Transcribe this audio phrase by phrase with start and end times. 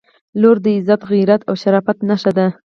[0.41, 2.47] •لور د عزت، غیرت او شرافت نښه ده.